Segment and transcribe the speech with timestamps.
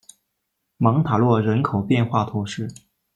[0.77, 2.67] 芒塔洛人口变化图示